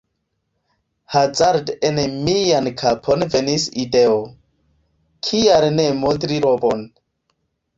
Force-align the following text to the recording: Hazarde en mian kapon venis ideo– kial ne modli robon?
Hazarde 1.15 1.75
en 1.89 1.99
mian 2.29 2.69
kapon 2.83 3.27
venis 3.35 3.67
ideo– 3.83 4.17
kial 5.29 5.69
ne 5.77 5.87
modli 6.03 6.41
robon? 6.49 6.87